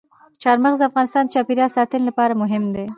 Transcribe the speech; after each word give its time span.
چار 0.41 0.57
مغز 0.63 0.79
د 0.81 0.87
افغانستان 0.89 1.23
د 1.25 1.31
چاپیریال 1.33 1.69
ساتنې 1.77 2.03
لپاره 2.09 2.39
مهم 2.41 2.63
دي. 2.75 2.85